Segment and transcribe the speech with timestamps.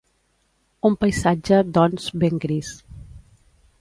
[0.89, 2.73] Un paisatge, doncs, ben gris.